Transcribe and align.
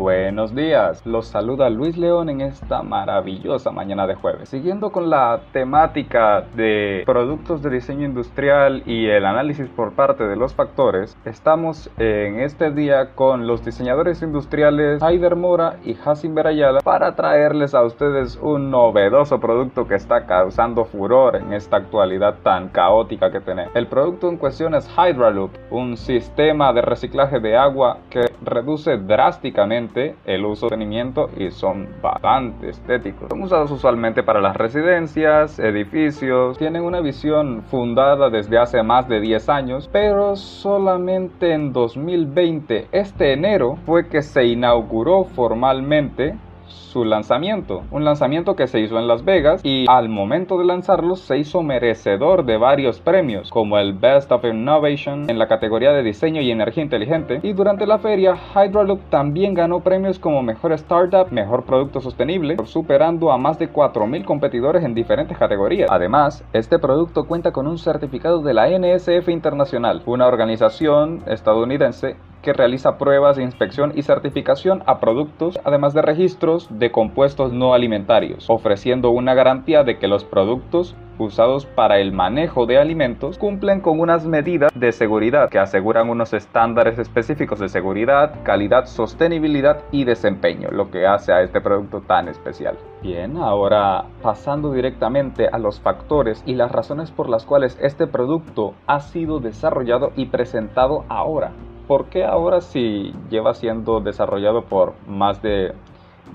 Buenos 0.00 0.54
días, 0.54 1.04
los 1.04 1.26
saluda 1.26 1.68
Luis 1.68 1.98
León 1.98 2.30
en 2.30 2.40
esta 2.40 2.82
maravillosa 2.82 3.70
mañana 3.70 4.06
de 4.06 4.14
jueves. 4.14 4.48
Siguiendo 4.48 4.92
con 4.92 5.10
la 5.10 5.42
temática 5.52 6.46
de 6.56 7.02
productos 7.04 7.60
de 7.60 7.68
diseño 7.68 8.06
industrial 8.06 8.82
y 8.86 9.08
el 9.08 9.26
análisis 9.26 9.68
por 9.68 9.92
parte 9.92 10.24
de 10.26 10.36
los 10.36 10.54
factores, 10.54 11.18
estamos 11.26 11.90
en 11.98 12.40
este 12.40 12.70
día 12.70 13.14
con 13.14 13.46
los 13.46 13.62
diseñadores 13.62 14.22
industriales 14.22 15.02
Haider 15.02 15.36
Mora 15.36 15.76
y 15.84 15.94
Hassim 16.02 16.34
Berayala 16.34 16.80
para 16.80 17.14
traerles 17.14 17.74
a 17.74 17.84
ustedes 17.84 18.38
un 18.40 18.70
novedoso 18.70 19.38
producto 19.38 19.86
que 19.86 19.96
está 19.96 20.24
causando 20.24 20.86
furor 20.86 21.36
en 21.36 21.52
esta 21.52 21.76
actualidad 21.76 22.36
tan 22.42 22.70
caótica 22.70 23.30
que 23.30 23.40
tenemos. 23.40 23.76
El 23.76 23.86
producto 23.86 24.30
en 24.30 24.38
cuestión 24.38 24.74
es 24.74 24.88
Hydraloop, 24.96 25.50
un 25.70 25.98
sistema 25.98 26.72
de 26.72 26.80
reciclaje 26.80 27.38
de 27.38 27.58
agua 27.58 27.98
que 28.08 28.32
reduce 28.42 28.96
drásticamente 28.96 29.89
el 30.24 30.44
uso 30.44 30.66
de 30.66 30.76
mantenimiento 30.76 31.28
y 31.36 31.50
son 31.50 31.88
bastante 32.00 32.70
estéticos. 32.70 33.28
Son 33.30 33.42
usados 33.42 33.70
usualmente 33.70 34.22
para 34.22 34.40
las 34.40 34.56
residencias, 34.56 35.58
edificios, 35.58 36.58
tienen 36.58 36.82
una 36.82 37.00
visión 37.00 37.62
fundada 37.62 38.30
desde 38.30 38.58
hace 38.58 38.82
más 38.82 39.08
de 39.08 39.20
10 39.20 39.48
años, 39.48 39.88
pero 39.92 40.36
solamente 40.36 41.52
en 41.52 41.72
2020, 41.72 42.88
este 42.92 43.32
enero, 43.32 43.76
fue 43.84 44.08
que 44.08 44.22
se 44.22 44.44
inauguró 44.44 45.24
formalmente 45.24 46.34
su 46.70 47.04
lanzamiento. 47.04 47.82
Un 47.90 48.04
lanzamiento 48.04 48.56
que 48.56 48.66
se 48.66 48.80
hizo 48.80 48.98
en 48.98 49.06
Las 49.06 49.24
Vegas 49.24 49.60
y 49.64 49.84
al 49.88 50.08
momento 50.08 50.58
de 50.58 50.64
lanzarlo 50.64 51.16
se 51.16 51.38
hizo 51.38 51.62
merecedor 51.62 52.44
de 52.44 52.56
varios 52.56 53.00
premios 53.00 53.50
como 53.50 53.78
el 53.78 53.92
Best 53.92 54.32
of 54.32 54.44
Innovation 54.44 55.28
en 55.28 55.38
la 55.38 55.48
categoría 55.48 55.92
de 55.92 56.02
diseño 56.02 56.40
y 56.40 56.50
energía 56.50 56.82
inteligente 56.82 57.40
y 57.42 57.52
durante 57.52 57.86
la 57.86 57.98
feria 57.98 58.36
Hydraloop 58.54 59.00
también 59.10 59.54
ganó 59.54 59.80
premios 59.80 60.18
como 60.18 60.42
mejor 60.42 60.72
startup, 60.72 61.30
mejor 61.30 61.64
producto 61.64 62.00
sostenible, 62.00 62.56
superando 62.64 63.30
a 63.32 63.38
más 63.38 63.58
de 63.58 63.72
4.000 63.72 64.24
competidores 64.24 64.84
en 64.84 64.94
diferentes 64.94 65.36
categorías. 65.36 65.90
Además, 65.90 66.44
este 66.52 66.78
producto 66.78 67.24
cuenta 67.24 67.52
con 67.52 67.66
un 67.66 67.78
certificado 67.78 68.42
de 68.42 68.54
la 68.54 68.68
NSF 68.68 69.28
Internacional, 69.28 70.02
una 70.06 70.26
organización 70.26 71.22
estadounidense 71.26 72.16
que 72.42 72.52
realiza 72.52 72.98
pruebas 72.98 73.36
de 73.36 73.42
inspección 73.42 73.92
y 73.94 74.02
certificación 74.02 74.82
a 74.86 75.00
productos, 75.00 75.58
además 75.64 75.94
de 75.94 76.02
registros 76.02 76.68
de 76.70 76.90
compuestos 76.90 77.52
no 77.52 77.74
alimentarios, 77.74 78.48
ofreciendo 78.48 79.10
una 79.10 79.34
garantía 79.34 79.84
de 79.84 79.98
que 79.98 80.08
los 80.08 80.24
productos 80.24 80.96
usados 81.18 81.66
para 81.66 81.98
el 81.98 82.12
manejo 82.12 82.66
de 82.66 82.78
alimentos 82.78 83.38
cumplen 83.38 83.80
con 83.80 84.00
unas 84.00 84.26
medidas 84.26 84.72
de 84.74 84.92
seguridad 84.92 85.50
que 85.50 85.58
aseguran 85.58 86.08
unos 86.08 86.32
estándares 86.32 86.98
específicos 86.98 87.58
de 87.60 87.68
seguridad, 87.68 88.42
calidad, 88.42 88.86
sostenibilidad 88.86 89.82
y 89.92 90.04
desempeño, 90.04 90.70
lo 90.70 90.90
que 90.90 91.06
hace 91.06 91.32
a 91.32 91.42
este 91.42 91.60
producto 91.60 92.00
tan 92.00 92.28
especial. 92.28 92.78
Bien, 93.02 93.36
ahora 93.36 94.04
pasando 94.22 94.72
directamente 94.72 95.48
a 95.48 95.58
los 95.58 95.80
factores 95.80 96.42
y 96.46 96.54
las 96.54 96.72
razones 96.72 97.10
por 97.10 97.28
las 97.28 97.44
cuales 97.44 97.78
este 97.80 98.06
producto 98.06 98.74
ha 98.86 99.00
sido 99.00 99.40
desarrollado 99.40 100.12
y 100.16 100.26
presentado 100.26 101.04
ahora. 101.08 101.52
¿Por 101.90 102.04
qué 102.04 102.24
ahora 102.24 102.60
si 102.60 103.12
lleva 103.30 103.52
siendo 103.52 103.98
desarrollado 103.98 104.62
por 104.62 104.94
más 105.08 105.42
de 105.42 105.74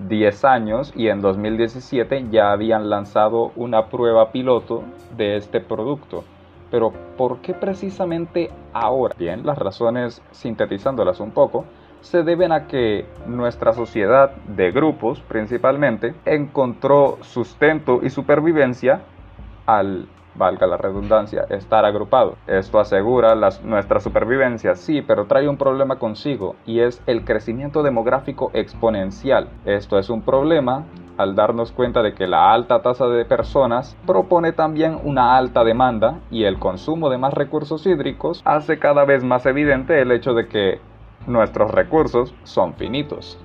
10 0.09 0.43
años 0.43 0.91
y 0.97 1.07
en 1.07 1.21
2017 1.21 2.25
ya 2.29 2.51
habían 2.51 2.89
lanzado 2.89 3.53
una 3.55 3.85
prueba 3.85 4.33
piloto 4.33 4.83
de 5.15 5.37
este 5.37 5.61
producto? 5.61 6.25
Pero 6.69 6.91
¿por 7.15 7.37
qué 7.37 7.53
precisamente 7.53 8.51
ahora? 8.73 9.15
Bien, 9.17 9.45
las 9.45 9.57
razones, 9.57 10.21
sintetizándolas 10.31 11.21
un 11.21 11.31
poco, 11.31 11.63
se 12.01 12.23
deben 12.23 12.51
a 12.51 12.67
que 12.67 13.05
nuestra 13.25 13.71
sociedad 13.71 14.31
de 14.47 14.73
grupos 14.73 15.21
principalmente 15.21 16.15
encontró 16.25 17.17
sustento 17.21 18.01
y 18.03 18.09
supervivencia 18.09 19.03
al 19.65 20.09
valga 20.35 20.67
la 20.67 20.77
redundancia, 20.77 21.45
estar 21.49 21.85
agrupado. 21.85 22.35
Esto 22.47 22.79
asegura 22.79 23.35
nuestra 23.63 23.99
supervivencia, 23.99 24.75
sí, 24.75 25.01
pero 25.01 25.25
trae 25.25 25.47
un 25.47 25.57
problema 25.57 25.97
consigo 25.97 26.55
y 26.65 26.79
es 26.79 27.01
el 27.05 27.25
crecimiento 27.25 27.83
demográfico 27.83 28.51
exponencial. 28.53 29.49
Esto 29.65 29.97
es 29.97 30.09
un 30.09 30.21
problema 30.21 30.85
al 31.17 31.35
darnos 31.35 31.71
cuenta 31.71 32.01
de 32.03 32.13
que 32.13 32.27
la 32.27 32.51
alta 32.51 32.81
tasa 32.81 33.07
de 33.07 33.25
personas 33.25 33.95
propone 34.05 34.51
también 34.51 34.99
una 35.03 35.37
alta 35.37 35.63
demanda 35.63 36.19
y 36.29 36.43
el 36.43 36.59
consumo 36.59 37.09
de 37.09 37.17
más 37.17 37.33
recursos 37.33 37.85
hídricos 37.85 38.41
hace 38.45 38.79
cada 38.79 39.05
vez 39.05 39.23
más 39.23 39.45
evidente 39.45 40.01
el 40.01 40.11
hecho 40.11 40.33
de 40.33 40.47
que 40.47 40.79
nuestros 41.27 41.71
recursos 41.71 42.35
son 42.43 42.73
finitos. 42.73 43.39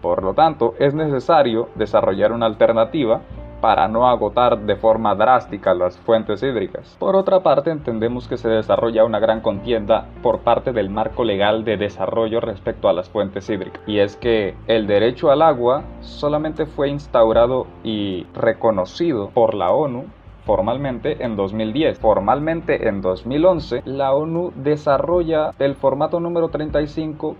Por 0.00 0.22
lo 0.22 0.34
tanto, 0.34 0.74
es 0.78 0.94
necesario 0.94 1.68
desarrollar 1.76 2.32
una 2.32 2.46
alternativa 2.46 3.20
para 3.62 3.86
no 3.86 4.08
agotar 4.08 4.58
de 4.58 4.74
forma 4.74 5.14
drástica 5.14 5.72
las 5.72 5.96
fuentes 5.98 6.42
hídricas. 6.42 6.96
Por 6.98 7.14
otra 7.14 7.44
parte, 7.44 7.70
entendemos 7.70 8.26
que 8.26 8.36
se 8.36 8.48
desarrolla 8.48 9.04
una 9.04 9.20
gran 9.20 9.40
contienda 9.40 10.06
por 10.20 10.40
parte 10.40 10.72
del 10.72 10.90
marco 10.90 11.22
legal 11.22 11.64
de 11.64 11.76
desarrollo 11.76 12.40
respecto 12.40 12.88
a 12.88 12.92
las 12.92 13.08
fuentes 13.08 13.48
hídricas. 13.48 13.80
Y 13.86 14.00
es 14.00 14.16
que 14.16 14.56
el 14.66 14.88
derecho 14.88 15.30
al 15.30 15.42
agua 15.42 15.84
solamente 16.00 16.66
fue 16.66 16.88
instaurado 16.88 17.68
y 17.84 18.26
reconocido 18.34 19.30
por 19.30 19.54
la 19.54 19.70
ONU 19.70 20.06
formalmente 20.44 21.24
en 21.24 21.36
2010. 21.36 22.00
Formalmente 22.00 22.88
en 22.88 23.00
2011, 23.00 23.82
la 23.84 24.12
ONU 24.12 24.52
desarrolla 24.56 25.52
el 25.60 25.76
formato 25.76 26.18
número 26.18 26.48
35 26.48 27.36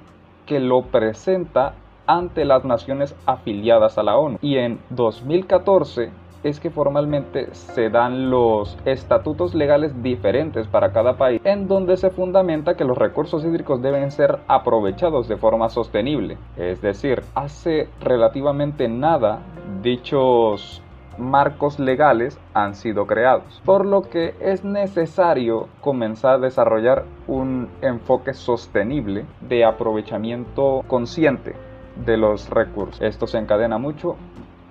que 0.47 0.61
lo 0.61 0.83
presenta 0.83 1.75
ante 2.13 2.45
las 2.45 2.65
naciones 2.65 3.17
afiliadas 3.25 3.97
a 3.97 4.03
la 4.03 4.19
ONU. 4.19 4.39
Y 4.43 4.59
en 4.59 4.79
2014 4.91 6.11
es 6.43 6.61
que 6.61 6.71
formalmente 6.71 7.55
se 7.55 7.89
dan 7.89 8.29
los 8.29 8.77
estatutos 8.85 9.55
legales 9.55 10.03
diferentes 10.03 10.67
para 10.67 10.93
cada 10.93 11.17
país, 11.17 11.41
en 11.45 11.69
donde 11.69 11.97
se 11.97 12.11
fundamenta 12.11 12.75
que 12.75 12.85
los 12.85 12.99
recursos 12.99 13.45
hídricos 13.45 13.81
deben 13.81 14.11
ser 14.11 14.41
aprovechados 14.47 15.27
de 15.27 15.39
forma 15.39 15.71
sostenible. 15.71 16.37
Es 16.57 16.83
decir, 16.83 17.23
hace 17.35 17.89
relativamente 18.01 18.89
nada 18.89 19.41
dichos 19.83 20.83
marcos 21.17 21.79
legales 21.79 22.39
han 22.53 22.75
sido 22.75 23.07
creados, 23.07 23.63
por 23.65 23.87
lo 23.87 24.03
que 24.03 24.35
es 24.41 24.65
necesario 24.65 25.69
comenzar 25.81 26.35
a 26.35 26.39
desarrollar 26.39 27.05
un 27.27 27.69
enfoque 27.81 28.35
sostenible 28.35 29.25
de 29.41 29.65
aprovechamiento 29.65 30.83
consciente 30.89 31.55
de 31.97 32.17
los 32.17 32.49
recursos. 32.51 33.01
Esto 33.01 33.27
se 33.27 33.39
encadena 33.39 33.79
mucho 33.79 34.17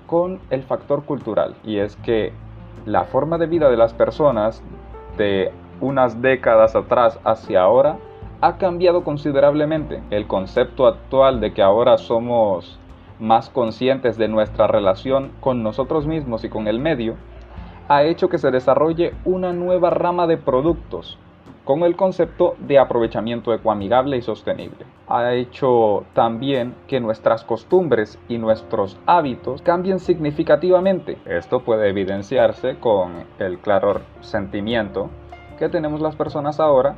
con 0.08 0.40
el 0.50 0.64
factor 0.64 1.04
cultural 1.06 1.56
y 1.64 1.78
es 1.78 1.96
que 1.98 2.34
la 2.86 3.06
forma 3.06 3.38
de 3.38 3.48
vida 3.48 3.70
de 3.70 3.78
las 3.78 3.94
personas 3.94 4.62
de 5.18 5.52
unas 5.80 6.22
décadas 6.22 6.76
atrás 6.76 7.20
hacia 7.24 7.62
ahora 7.62 7.98
ha 8.42 8.58
cambiado 8.58 9.04
considerablemente. 9.04 10.02
El 10.10 10.28
concepto 10.28 10.88
actual 10.88 11.40
de 11.40 11.54
que 11.54 11.62
ahora 11.62 11.98
somos 11.98 12.80
más 13.20 13.50
conscientes 13.50 14.18
de 14.18 14.28
nuestra 14.28 14.68
relación 14.68 15.32
con 15.40 15.62
nosotros 15.62 16.08
mismos 16.08 16.44
y 16.44 16.50
con 16.50 16.68
el 16.68 16.80
medio 16.80 17.16
ha 17.88 18.04
hecho 18.04 18.30
que 18.30 18.38
se 18.38 18.52
desarrolle 18.52 19.14
una 19.26 19.54
nueva 19.54 19.90
rama 19.92 20.26
de 20.26 20.38
productos 20.38 21.20
con 21.66 21.84
el 21.84 21.96
concepto 21.96 22.56
de 22.60 22.80
aprovechamiento 22.80 23.54
ecoamigable 23.54 24.18
y 24.18 24.22
sostenible. 24.22 24.86
Ha 25.08 25.34
hecho 25.34 26.06
también 26.14 26.76
que 26.88 27.00
nuestras 27.00 27.44
costumbres 27.44 28.20
y 28.30 28.38
nuestros 28.38 28.98
hábitos 29.06 29.62
cambien 29.62 30.00
significativamente. 30.00 31.18
Esto 31.26 31.62
puede 31.62 31.90
evidenciarse 31.90 32.78
con 32.80 33.26
el 33.40 33.60
claro 33.60 34.02
sentimiento 34.22 35.10
que 35.60 35.70
tenemos 35.70 36.02
las 36.02 36.16
personas 36.16 36.60
ahora 36.60 36.96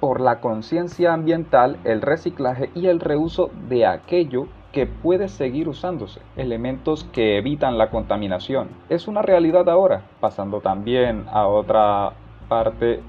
por 0.00 0.20
la 0.20 0.40
conciencia 0.40 1.12
ambiental, 1.12 1.78
el 1.84 2.00
reciclaje 2.00 2.70
y 2.74 2.86
el 2.86 3.00
reuso 3.00 3.50
de 3.68 3.86
aquello 3.86 4.46
que 4.72 4.86
puede 4.86 5.28
seguir 5.28 5.68
usándose, 5.68 6.20
elementos 6.34 7.04
que 7.12 7.36
evitan 7.36 7.78
la 7.78 7.90
contaminación. 7.90 8.70
Es 8.88 9.06
una 9.06 9.22
realidad 9.22 9.68
ahora, 9.68 10.02
pasando 10.20 10.60
también 10.60 11.26
a 11.30 11.46
otra 11.46 12.14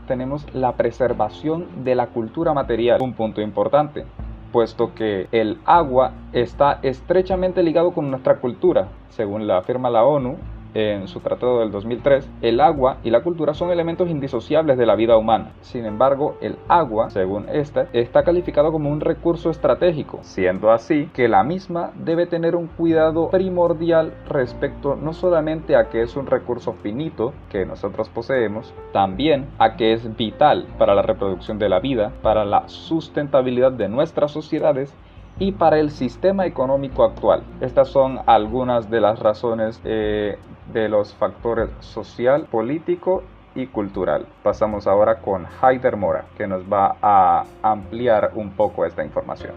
tenemos 0.08 0.46
la 0.54 0.74
preservación 0.74 1.84
de 1.84 1.96
la 1.96 2.08
cultura 2.08 2.54
material, 2.54 3.02
un 3.02 3.14
punto 3.14 3.42
importante, 3.42 4.06
puesto 4.52 4.94
que 4.94 5.28
el 5.32 5.60
agua 5.66 6.14
está 6.32 6.80
estrechamente 6.84 7.64
ligado 7.64 7.92
con 7.92 8.10
nuestra 8.10 8.38
cultura, 8.40 8.88
según 9.10 9.48
la 9.48 9.58
afirma 9.58 9.90
la 9.90 10.04
ONU 10.04 10.38
en 10.74 11.08
su 11.08 11.20
tratado 11.20 11.60
del 11.60 11.72
2003, 11.72 12.30
el 12.42 12.60
agua 12.60 12.98
y 13.04 13.10
la 13.10 13.22
cultura 13.22 13.54
son 13.54 13.72
elementos 13.72 14.10
indisociables 14.10 14.78
de 14.78 14.86
la 14.86 14.96
vida 14.96 15.18
humana. 15.18 15.54
Sin 15.62 15.86
embargo, 15.86 16.38
el 16.42 16.58
agua, 16.68 17.10
según 17.10 17.48
esta, 17.50 17.88
está 17.94 18.24
calificado 18.24 18.72
como 18.72 18.90
un 18.90 19.02
recurso 19.02 19.50
estratégico, 19.50 20.20
siendo 20.22 20.72
así 20.72 21.10
que 21.14 21.28
la 21.28 21.44
misma 21.44 21.92
debe 21.96 22.26
tener 22.26 22.56
un 22.56 22.68
cuidado 22.68 23.30
primordial 23.30 24.14
respecto 24.28 24.96
no 24.96 25.14
solamente 25.14 25.76
a 25.76 25.90
que 25.90 26.02
es 26.02 26.16
un 26.16 26.28
recurso 26.28 26.74
finito 26.74 27.34
que 27.50 27.66
nosotros 27.66 28.10
poseemos, 28.10 28.74
también 28.92 29.48
a 29.60 29.76
que 29.76 29.94
es 29.94 30.16
vital 30.16 30.68
para 30.78 30.96
la 30.96 31.02
reproducción 31.02 31.60
de 31.60 31.70
la 31.70 31.80
vida, 31.80 32.12
para 32.22 32.46
la 32.46 32.68
sustentabilidad 32.68 33.72
de 33.72 33.90
nuestras 33.90 34.32
sociedades 34.32 34.94
y 35.40 35.52
para 35.54 35.80
el 35.80 35.92
sistema 35.92 36.46
económico 36.46 37.04
actual. 37.04 37.44
Estas 37.62 37.90
son 37.90 38.20
algunas 38.26 38.90
de 38.90 39.02
las 39.02 39.20
razones 39.20 39.82
eh, 39.84 40.38
de 40.72 40.90
los 40.90 41.14
factores 41.14 41.70
social, 41.80 42.46
político 42.46 43.24
y 43.56 43.68
cultural. 43.68 44.26
Pasamos 44.42 44.88
ahora 44.88 45.20
con 45.20 45.46
Haider 45.62 45.98
Mora, 45.98 46.26
que 46.38 46.48
nos 46.48 46.64
va 46.64 46.98
a 47.02 47.46
ampliar 47.62 48.32
un 48.36 48.52
poco 48.52 48.86
esta 48.86 49.04
información. 49.04 49.54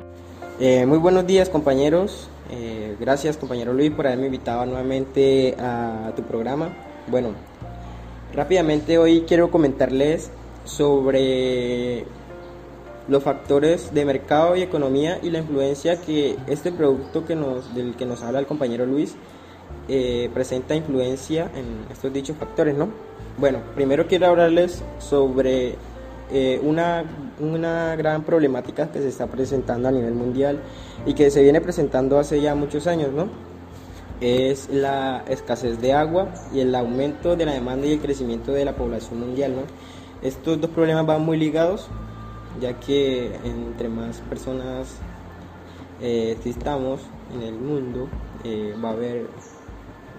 Eh, 0.59 0.87
muy 0.87 0.99
buenos 0.99 1.27
días 1.27 1.49
compañeros, 1.49 2.31
eh, 2.51 2.97
gracias 2.99 3.37
compañero 3.37 3.73
Luis 3.73 3.91
por 3.91 4.07
haberme 4.07 4.27
invitado 4.27 4.65
nuevamente 4.67 5.55
a 5.61 6.13
tu 6.17 6.23
programa. 6.23 6.71
Bueno, 7.09 7.31
rápidamente 8.35 8.99
hoy 8.99 9.25
quiero 9.29 9.51
comentarles 9.51 10.31
sobre 10.65 12.05
los 13.09 13.23
factores 13.23 13.95
de 13.95 14.05
mercado 14.05 14.57
y 14.57 14.63
economía 14.63 15.19
y 15.23 15.31
la 15.31 15.39
influencia 15.39 16.01
que 16.01 16.37
este 16.47 16.73
producto 16.73 17.25
que 17.25 17.37
nos, 17.37 17.75
del 17.75 17.95
que 17.95 18.05
nos 18.05 18.23
habla 18.23 18.41
el 18.41 18.47
compañero 18.47 18.85
Luis 18.85 19.15
eh, 19.89 20.31
presenta 20.35 20.75
influencia 20.75 21.51
en 21.55 21.87
estos 21.93 22.13
dichos 22.13 22.37
factores, 22.37 22.77
¿no? 22.77 22.89
Bueno, 23.39 23.61
primero 23.75 24.07
quiero 24.07 24.27
hablarles 24.27 24.83
sobre 24.99 25.77
eh, 26.33 26.61
una, 26.63 27.05
una 27.39 27.95
gran 27.97 28.25
problemática 28.25 28.91
que 28.91 29.01
se 29.01 29.09
está 29.09 29.27
presentando 29.27 29.89
a 29.89 29.93
nivel 29.93 30.15
mundial 30.15 30.61
y 31.05 31.15
que 31.15 31.31
se 31.31 31.43
viene 31.43 31.61
presentando 31.61 32.19
hace 32.19 32.41
ya 32.41 32.55
muchos 32.55 32.87
años, 32.87 33.13
¿no? 33.13 33.29
Es 34.21 34.71
la 34.71 35.23
escasez 35.29 35.81
de 35.81 35.93
agua 35.93 36.29
y 36.53 36.61
el 36.61 36.75
aumento 36.75 37.37
de 37.37 37.47
la 37.47 37.53
demanda 37.53 37.87
y 37.87 37.93
el 37.93 38.01
crecimiento 38.01 38.53
de 38.53 38.65
la 38.65 38.75
población 38.75 39.21
mundial, 39.21 39.55
¿no? 39.55 39.63
Estos 40.27 40.61
dos 40.61 40.71
problemas 40.71 41.05
van 41.07 41.23
muy 41.23 41.37
ligados 41.37 41.89
ya 42.61 42.75
que 42.81 43.35
entre 43.45 43.89
más 43.89 44.19
personas 44.29 44.97
eh, 46.01 46.35
existamos 46.37 47.01
en 47.35 47.43
el 47.43 47.55
mundo, 47.55 48.09
eh, 48.45 48.75
va 48.83 48.91
a 48.91 48.93
haber 48.93 49.27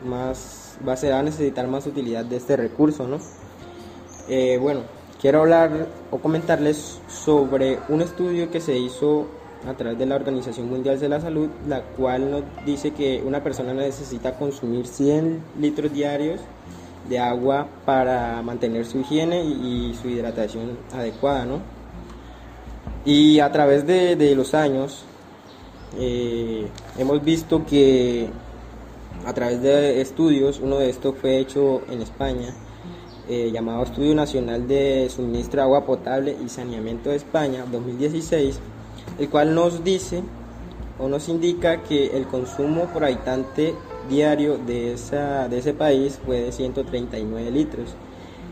más, 0.05 0.77
va 0.87 0.93
a, 0.93 0.97
ser, 0.97 1.13
a 1.13 1.23
necesitar 1.23 1.67
más 1.67 1.85
utilidad 1.87 2.25
de 2.25 2.37
este 2.37 2.57
recurso, 2.57 3.07
¿no? 3.07 3.17
Eh, 4.29 4.57
bueno, 4.61 4.81
quiero 5.21 5.41
hablar 5.41 5.87
o 6.11 6.19
comentarles 6.19 6.99
sobre 7.07 7.79
un 7.89 8.01
estudio 8.01 8.51
que 8.51 8.59
se 8.59 8.77
hizo 8.77 9.27
a 9.67 9.73
través 9.73 9.97
de 9.97 10.05
la 10.05 10.15
Organización 10.15 10.69
Mundial 10.69 10.99
de 10.99 11.09
la 11.09 11.19
Salud, 11.19 11.49
la 11.67 11.81
cual 11.81 12.29
nos 12.29 12.43
dice 12.65 12.91
que 12.91 13.23
una 13.25 13.43
persona 13.43 13.73
necesita 13.73 14.37
consumir 14.37 14.85
100 14.85 15.41
litros 15.59 15.91
diarios 15.93 16.39
de 17.09 17.19
agua 17.19 17.67
para 17.85 18.41
mantener 18.41 18.85
su 18.85 18.99
higiene 18.99 19.43
y, 19.43 19.91
y 19.91 19.95
su 19.95 20.09
hidratación 20.09 20.77
adecuada, 20.93 21.45
¿no? 21.45 21.77
Y 23.07 23.39
a 23.39 23.49
través 23.53 23.87
de, 23.87 24.35
los 24.35 24.53
años 24.53 25.05
eh, 25.97 26.67
hemos 26.97 27.23
visto 27.23 27.65
que 27.65 28.27
a 29.25 29.33
través 29.33 29.61
de 29.61 30.01
estudios, 30.01 30.59
uno 30.59 30.77
de 30.77 30.89
estos 30.89 31.15
fue 31.15 31.39
hecho 31.39 31.81
en 31.89 32.01
España, 32.01 32.53
eh, 33.29 33.51
llamado 33.51 33.83
Estudio 33.83 34.15
Nacional 34.15 34.67
de 34.67 35.09
Suministro 35.09 35.57
de 35.57 35.63
Agua 35.63 35.85
Potable 35.85 36.35
y 36.43 36.49
Saneamiento 36.49 37.09
de 37.09 37.17
España 37.17 37.65
2016, 37.71 38.59
el 39.19 39.29
cual 39.29 39.53
nos 39.53 39.83
dice 39.83 40.23
o 40.99 41.07
nos 41.07 41.29
indica 41.29 41.83
que 41.83 42.17
el 42.17 42.27
consumo 42.27 42.85
por 42.85 43.03
habitante 43.03 43.73
diario 44.09 44.57
de, 44.57 44.93
esa, 44.93 45.47
de 45.49 45.59
ese 45.59 45.73
país 45.73 46.19
fue 46.25 46.41
de 46.41 46.51
139 46.51 47.51
litros 47.51 47.95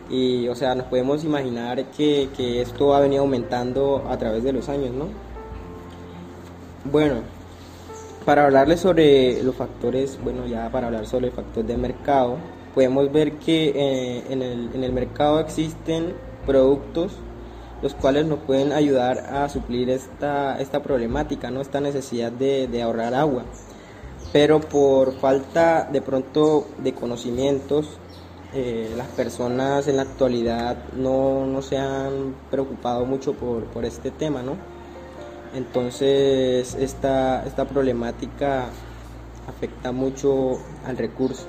y, 0.09 0.47
o 0.49 0.55
sea, 0.55 0.75
nos 0.75 0.85
podemos 0.87 1.23
imaginar 1.23 1.85
que, 1.91 2.29
que 2.35 2.61
esto 2.61 2.93
ha 2.93 2.99
venido 2.99 3.23
aumentando 3.23 4.03
a 4.09 4.17
través 4.17 4.43
de 4.43 4.53
los 4.53 4.69
años, 4.69 4.91
¿no? 4.91 5.07
Bueno, 6.91 7.15
para 8.25 8.45
hablarles 8.45 8.79
sobre 8.79 9.41
los 9.41 9.55
factores, 9.55 10.19
bueno, 10.23 10.45
ya 10.45 10.69
para 10.71 10.85
hablar 10.87 11.07
sobre 11.07 11.27
el 11.27 11.33
factor 11.33 11.65
de 11.65 11.77
mercado, 11.77 12.37
podemos 12.75 13.11
ver 13.11 13.33
que 13.33 13.69
eh, 13.69 14.23
en, 14.29 14.43
el, 14.43 14.69
en, 14.73 14.83
el, 14.83 14.93
mercado 14.93 15.39
existen 15.39 16.13
productos 16.45 17.13
los 17.81 17.95
cuales 17.95 18.27
nos 18.27 18.39
pueden 18.39 18.71
ayudar 18.71 19.17
a 19.17 19.49
suplir 19.49 19.89
esta, 19.89 20.59
esta 20.59 20.83
problemática, 20.83 21.49
¿no? 21.49 21.61
esta 21.61 21.81
necesidad 21.81 22.31
de, 22.31 22.67
de 22.67 22.81
ahorrar 22.83 23.15
agua. 23.15 23.45
Pero 24.31 24.59
por 24.59 25.13
falta 25.13 25.89
de 25.91 26.01
pronto 26.01 26.67
de 26.83 26.93
conocimientos 26.93 27.97
eh, 28.53 28.93
las 28.95 29.07
personas 29.07 29.87
en 29.87 29.97
la 29.97 30.03
actualidad 30.03 30.77
no, 30.95 31.45
no, 31.45 31.61
se 31.61 31.77
han 31.77 32.35
preocupado 32.49 33.05
mucho 33.05 33.33
por, 33.33 33.65
por 33.65 33.85
este 33.85 34.11
tema, 34.11 34.41
¿no? 34.43 34.74
Entonces 35.55 36.75
esta, 36.75 37.45
esta 37.45 37.65
problemática 37.65 38.65
afecta 39.47 39.91
mucho 39.93 40.59
al 40.85 40.97
recurso. 40.97 41.47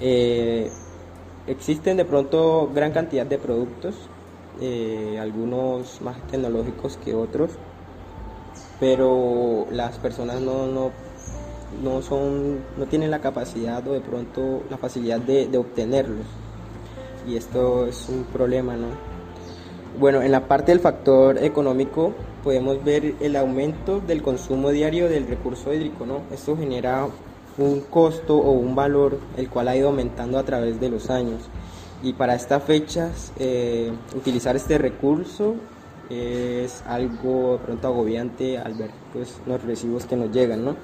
Eh, 0.00 0.70
existen 1.46 1.96
de 1.96 2.04
pronto 2.04 2.70
gran 2.74 2.92
cantidad 2.92 3.24
de 3.24 3.38
productos, 3.38 3.94
eh, 4.60 5.18
algunos 5.18 6.02
más 6.02 6.20
tecnológicos 6.30 6.98
que 6.98 7.14
otros, 7.14 7.50
pero 8.78 9.66
las 9.70 9.96
personas 9.98 10.40
no, 10.40 10.66
no 10.66 10.90
no 11.82 12.02
son 12.02 12.58
no 12.76 12.86
tienen 12.86 13.12
la 13.12 13.20
capacidad 13.20 13.86
o 13.86 13.92
de 13.92 14.00
pronto 14.00 14.62
la 14.68 14.76
facilidad 14.76 15.20
de, 15.20 15.46
de 15.46 15.56
obtenerlos 15.56 16.26
y 17.28 17.36
esto 17.36 17.86
es 17.86 18.08
un 18.08 18.24
problema 18.24 18.76
no 18.76 19.09
bueno 19.98 20.22
en 20.22 20.32
la 20.32 20.46
parte 20.46 20.72
del 20.72 20.80
factor 20.80 21.42
económico 21.42 22.12
podemos 22.44 22.82
ver 22.84 23.14
el 23.20 23.36
aumento 23.36 24.00
del 24.00 24.22
consumo 24.22 24.70
diario 24.70 25.08
del 25.08 25.26
recurso 25.26 25.72
hídrico 25.74 26.06
no 26.06 26.22
esto 26.32 26.56
genera 26.56 27.08
un 27.58 27.80
costo 27.80 28.36
o 28.36 28.52
un 28.52 28.74
valor 28.74 29.18
el 29.36 29.48
cual 29.48 29.68
ha 29.68 29.76
ido 29.76 29.88
aumentando 29.88 30.38
a 30.38 30.44
través 30.44 30.80
de 30.80 30.88
los 30.88 31.10
años. 31.10 31.42
Y 32.02 32.14
para 32.14 32.34
estas 32.34 32.62
fechas 32.62 33.32
eh, 33.38 33.92
utilizar 34.16 34.56
este 34.56 34.78
recurso 34.78 35.56
es 36.08 36.82
algo 36.86 37.52
de 37.52 37.58
pronto 37.58 37.86
agobiante 37.86 38.58
al 38.58 38.74
ver 38.74 38.90
pues 39.12 39.38
los 39.46 39.62
recibos 39.62 40.06
que 40.06 40.16
nos 40.16 40.32
llegan 40.32 40.64
no 40.64 40.74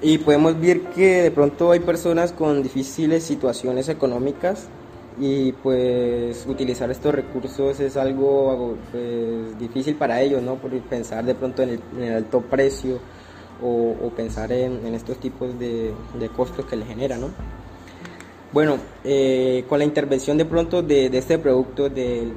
y 0.00 0.18
podemos 0.18 0.60
ver 0.60 0.82
que 0.90 1.22
de 1.22 1.30
pronto 1.32 1.72
hay 1.72 1.80
personas 1.80 2.30
con 2.30 2.62
difíciles 2.62 3.24
situaciones 3.24 3.88
económicas 3.88 4.68
y 5.20 5.52
pues 5.52 6.46
utilizar 6.48 6.90
estos 6.90 7.14
recursos 7.14 7.78
es 7.78 7.98
algo 7.98 8.76
pues, 8.90 9.58
difícil 9.58 9.94
para 9.94 10.22
ellos, 10.22 10.42
¿no? 10.42 10.54
Por 10.54 10.72
pensar 10.80 11.24
de 11.24 11.34
pronto 11.34 11.62
en 11.62 11.78
el, 12.00 12.12
alto 12.14 12.40
precio 12.40 12.98
o, 13.62 14.10
pensar 14.16 14.50
en, 14.50 14.94
estos 14.94 15.18
tipos 15.18 15.58
de, 15.58 15.92
costos 16.34 16.64
que 16.64 16.76
le 16.76 16.86
genera, 16.86 17.18
¿no? 17.18 17.28
Bueno, 18.52 18.78
eh, 19.04 19.64
con 19.68 19.78
la 19.78 19.84
intervención 19.84 20.38
de 20.38 20.46
pronto 20.46 20.82
de, 20.82 21.06
este 21.06 21.38
producto 21.38 21.90
del, 21.90 22.32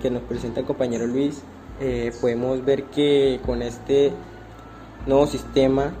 que 0.00 0.10
nos 0.10 0.22
presenta 0.22 0.60
el 0.60 0.66
compañero 0.66 1.08
Luis, 1.08 1.42
eh, 1.80 2.12
podemos 2.20 2.64
ver 2.64 2.84
que 2.84 3.40
con 3.44 3.62
este 3.62 4.12
nuevo 5.06 5.26
sistema 5.26 5.92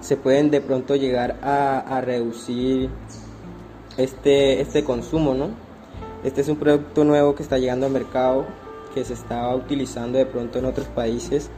se 0.00 0.16
pueden 0.16 0.50
de 0.50 0.60
pronto 0.60 0.96
llegar 0.96 1.38
a, 1.42 2.00
reducir 2.00 2.90
este, 3.96 4.60
este 4.60 4.84
consumo, 4.84 5.34
¿no? 5.34 5.50
Este 6.24 6.40
es 6.40 6.48
un 6.48 6.56
producto 6.56 7.04
nuevo 7.04 7.34
que 7.34 7.42
está 7.42 7.58
llegando 7.58 7.86
al 7.86 7.92
mercado, 7.92 8.46
que 8.94 9.04
se 9.04 9.12
está 9.12 9.54
utilizando 9.54 10.18
de 10.18 10.26
pronto 10.26 10.58
en 10.58 10.64
otros 10.64 10.86
países 10.86 11.50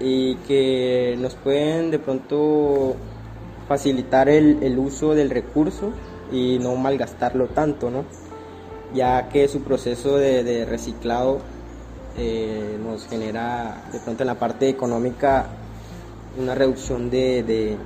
y 0.00 0.36
que 0.36 1.16
nos 1.18 1.34
pueden 1.34 1.90
de 1.90 1.98
pronto 1.98 2.96
facilitar 3.68 4.28
el, 4.28 4.78
uso 4.78 5.14
del 5.14 5.30
recurso 5.30 5.92
y 6.32 6.58
no 6.58 6.74
malgastarlo 6.76 7.46
tanto, 7.48 7.90
¿no? 7.90 8.04
Ya 8.94 9.28
que 9.28 9.46
su 9.48 9.60
proceso 9.60 10.16
de, 10.16 10.64
reciclado 10.64 11.38
eh, 12.16 12.78
nos 12.82 13.06
genera 13.06 13.84
de 13.92 14.00
pronto 14.00 14.22
en 14.22 14.26
la 14.26 14.38
parte 14.38 14.68
económica 14.68 15.46
una 16.38 16.54
reducción 16.54 17.10
de, 17.10 17.42
de, 17.42 17.76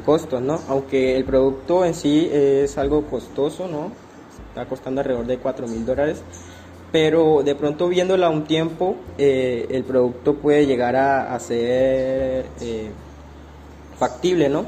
costos, 0.00 0.42
¿no? 0.42 0.60
Aunque 0.68 1.16
el 1.16 1.24
producto 1.24 1.84
en 1.84 1.94
sí 1.94 2.28
es 2.30 2.76
algo 2.78 3.02
costoso, 3.06 3.66
¿no? 3.66 3.92
Está 4.48 4.66
costando 4.66 5.00
alrededor 5.00 5.26
de 5.26 5.38
4 5.38 5.66
mil 5.66 5.84
dólares, 5.84 6.22
pero 6.92 7.42
de 7.42 7.54
pronto 7.54 7.88
viéndola 7.88 8.30
un 8.30 8.44
tiempo, 8.44 8.96
eh, 9.18 9.66
el 9.70 9.84
producto 9.84 10.34
puede 10.34 10.66
llegar 10.66 10.96
a, 10.96 11.38
ser 11.40 12.46
eh, 12.60 12.90
factible, 13.98 14.48
¿no? 14.48 14.64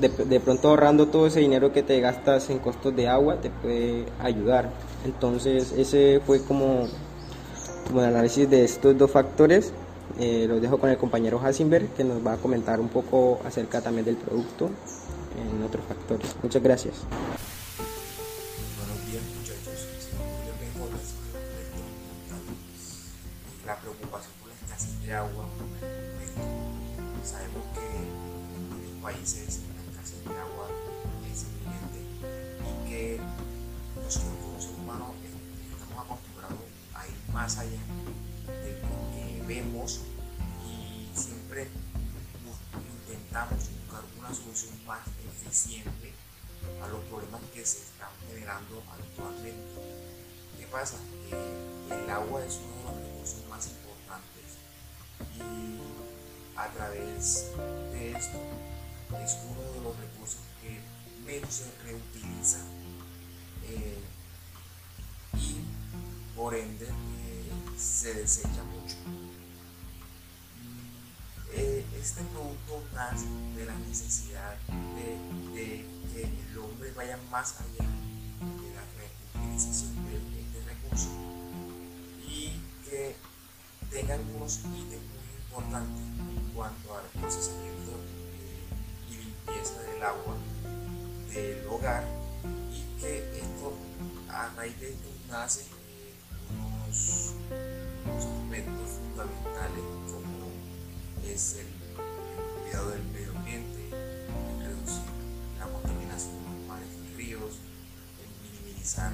De, 0.00 0.08
de, 0.08 0.40
pronto 0.40 0.68
ahorrando 0.68 1.06
todo 1.06 1.26
ese 1.26 1.40
dinero 1.40 1.72
que 1.72 1.82
te 1.82 2.00
gastas 2.00 2.50
en 2.50 2.58
costos 2.58 2.94
de 2.94 3.08
agua 3.08 3.40
te 3.40 3.50
puede 3.50 4.04
ayudar. 4.20 4.70
Entonces 5.04 5.72
ese 5.72 6.20
fue 6.26 6.42
como, 6.42 6.86
como 7.86 8.00
el 8.00 8.06
análisis 8.06 8.48
de 8.50 8.64
estos 8.64 8.96
dos 8.98 9.10
factores. 9.10 9.72
Eh, 10.18 10.46
los 10.48 10.62
dejo 10.62 10.78
con 10.78 10.88
el 10.88 10.96
compañero 10.96 11.38
Hasenberg 11.38 11.88
que 11.90 12.04
nos 12.04 12.26
va 12.26 12.34
a 12.34 12.36
comentar 12.38 12.80
un 12.80 12.88
poco 12.88 13.40
acerca 13.44 13.82
también 13.82 14.04
del 14.06 14.16
producto 14.16 14.70
en 15.36 15.62
otros 15.62 15.84
factores. 15.86 16.34
Muchas 16.42 16.62
gracias. 16.62 16.94
Buenos 18.78 19.06
días 19.06 19.22
muchachos. 19.36 20.08
La 23.66 23.76
preocupación 23.76 24.32
por 24.40 24.48
la 24.48 24.54
escasez 24.54 25.02
de 25.02 25.12
agua. 25.12 25.44
Sabemos 27.22 27.64
que 27.74 27.84
en 28.56 28.68
muchos 28.70 29.02
países 29.02 29.60
la 29.74 29.82
escasez 29.90 30.24
de 30.24 30.38
agua 30.38 30.68
es 31.30 31.44
evidente 31.44 32.00
y 32.64 32.88
que 32.88 33.20
nosotros 34.02 34.32
como 34.40 34.60
seres 34.60 34.78
humanos 34.78 35.08
estamos 35.78 36.04
acostumbrados 36.04 36.58
a 36.94 37.06
ir 37.06 37.34
más 37.34 37.58
allá 37.58 37.80
de 38.46 38.80
lo 38.82 38.88
que 39.12 39.42
vemos 39.46 40.00
y 40.66 41.08
siempre 41.14 41.68
intentamos 43.08 43.70
buscar 43.70 44.04
una 44.18 44.34
solución 44.34 44.74
más 44.86 45.00
eficiente 45.44 46.12
a 46.82 46.88
los 46.88 47.04
problemas 47.04 47.40
que 47.54 47.64
se 47.64 47.78
están 47.78 48.10
generando 48.28 48.82
actualmente. 48.92 49.80
¿Qué 50.58 50.66
pasa? 50.66 50.96
el 51.90 52.10
agua 52.10 52.44
es 52.44 52.58
uno 52.64 52.76
de 52.76 52.84
los 52.84 53.12
recursos 53.12 53.48
más 53.48 53.66
importantes 53.68 54.46
y 55.36 56.58
a 56.58 56.68
través 56.72 57.50
de 57.92 58.12
esto 58.12 58.38
es 59.22 59.38
uno 59.50 59.72
de 59.72 59.80
los 59.82 59.96
recursos 59.98 60.40
que 60.60 60.80
menos 61.24 61.52
se 61.52 61.70
reutiliza 61.84 62.58
eh, 63.64 63.98
y 65.34 66.36
por 66.36 66.54
ende 66.54 66.88
se 67.76 68.14
desecha 68.14 68.62
mucho. 68.64 68.96
Eh, 71.52 71.84
este 72.00 72.22
producto 72.24 72.82
nace 72.94 73.26
de 73.56 73.66
la 73.66 73.74
necesidad 73.88 74.56
de, 74.66 75.84
que 76.12 76.22
el 76.22 76.58
hombre 76.58 76.92
vaya 76.92 77.18
más 77.30 77.56
allá 77.60 77.88
de 78.40 78.74
la 78.74 78.82
reutilización 78.96 79.94
de 80.06 80.40
este 80.40 80.62
recurso 80.66 81.08
y 82.26 82.60
que 82.84 83.16
tengan 83.90 84.20
unos 84.34 84.58
ítems 84.58 85.02
muy 85.02 85.36
importantes 85.44 86.02
en 86.18 86.50
cuanto 86.54 86.98
al 86.98 87.20
procesamiento 87.20 87.92
y 89.08 89.14
limpieza 89.14 89.80
del 89.82 90.02
agua 90.02 90.36
del 91.32 91.66
hogar 91.68 92.04
y 92.72 93.00
que 93.00 93.38
esto 93.38 93.72
a 94.28 94.48
raíz 94.56 94.78
de 94.80 94.90
esto 94.90 95.08
nace 95.28 95.75
unos, 96.86 97.34
aspectos 98.06 98.90
fundamentales 99.02 99.84
como 100.06 100.46
es 101.26 101.56
el, 101.56 101.66
cuidado 102.62 102.90
del 102.90 103.04
medio 103.04 103.30
ambiente, 103.36 103.88
el 103.90 104.66
reducir 104.66 105.02
la 105.58 105.66
contaminación 105.66 106.44
de 106.44 106.58
los 106.58 106.68
mares 106.68 106.88
y 106.88 107.16
ríos, 107.16 107.54
el 108.22 108.62
minimizar 108.62 109.12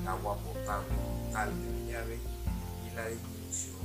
el 0.00 0.08
agua 0.08 0.36
potable 0.36 0.94
total 1.26 1.50
de 1.62 1.70
la 1.70 1.92
llave 1.92 2.18
y 2.86 2.94
la 2.94 3.08
disminución 3.08 3.76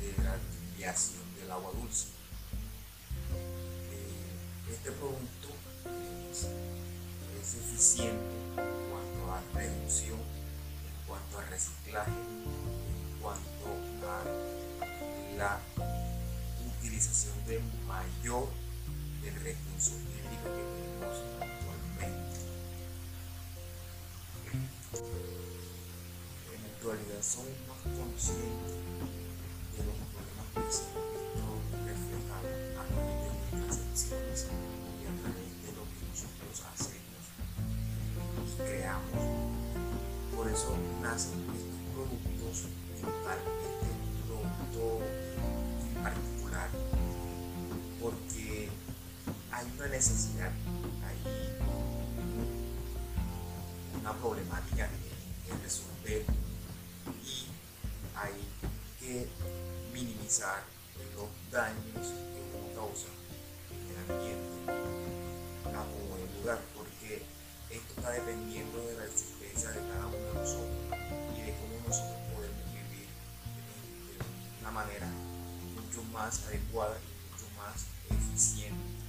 de, 0.00 0.06
de 0.06 0.24
la 0.24 0.36
desviación 0.36 1.22
del 1.38 1.50
agua 1.50 1.70
dulce. 1.80 2.08
Eh, 3.92 4.72
este 4.72 4.90
producto 4.92 5.48
es, 6.30 6.48
es 7.40 7.54
eficiente 7.54 8.34
en 8.56 8.90
cuanto 8.90 9.32
a 9.32 9.42
reducción, 9.54 10.18
reciclaje, 11.54 12.10
en 12.10 13.22
cuanto 13.22 13.68
a 14.10 14.24
la 15.38 15.60
utilización 16.66 17.34
de 17.46 17.60
mayor 17.86 18.48
del 19.22 19.34
recurso 19.34 19.92
hídrico 19.92 20.50
que 20.50 20.64
tenemos 20.74 21.16
actualmente. 21.40 22.38
En 26.52 26.60
actualidad 26.74 27.22
somos 27.22 27.54
más 27.68 27.82
conscientes 27.98 28.72
de 29.74 29.84
los 29.86 29.96
problemas 30.10 30.46
que 30.54 31.13
productos, 42.54 42.70
este 43.64 43.88
producto 44.26 45.00
particular, 46.02 46.68
porque 48.00 48.68
hay 49.50 49.66
una 49.76 49.88
necesidad, 49.88 50.52
hay 51.04 51.18
una 54.00 54.12
problemática 54.14 54.88
que 55.46 55.62
resolver 55.62 56.24
y 57.24 57.46
hay 58.16 58.32
que 59.00 59.28
minimizar 59.92 60.62
los 61.16 61.28
daños 61.50 62.06
que 62.06 62.40
uno 62.56 62.74
causa 62.74 63.08
en 63.70 63.90
el 63.90 63.98
ambiente 64.10 64.56
a 65.66 65.82
como 65.84 66.16
el 66.16 66.40
lugar, 66.40 66.60
porque 66.76 67.22
esto 67.70 67.94
está 67.96 68.10
dependiendo 68.10 68.78
de 68.86 68.94
la 68.94 69.04
existencia 69.06 69.70
de 69.70 69.80
cada 69.88 70.06
uno 70.06 70.16
de 70.16 70.34
nosotros 70.34 71.23
de 71.44 71.52
cómo 71.52 71.76
nosotros 71.86 72.16
podemos 72.34 72.64
vivir 72.72 73.06
de 74.16 74.60
una 74.60 74.70
manera 74.70 75.06
mucho 75.74 76.02
más 76.12 76.42
adecuada 76.46 76.96
y 76.96 77.32
mucho 77.32 77.46
más 77.56 77.86
eficiente. 78.10 79.03